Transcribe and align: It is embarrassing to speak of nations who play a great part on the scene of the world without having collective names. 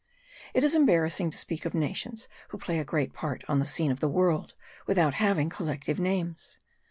It 0.55 0.63
is 0.63 0.73
embarrassing 0.73 1.29
to 1.29 1.37
speak 1.37 1.63
of 1.63 1.75
nations 1.75 2.27
who 2.49 2.57
play 2.57 2.79
a 2.79 2.83
great 2.83 3.13
part 3.13 3.43
on 3.47 3.59
the 3.59 3.67
scene 3.67 3.91
of 3.91 3.99
the 3.99 4.09
world 4.09 4.55
without 4.87 5.13
having 5.13 5.47
collective 5.51 5.99
names. 5.99 6.57